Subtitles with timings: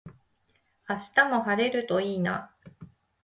[0.89, 2.49] 明日も晴れるといいな。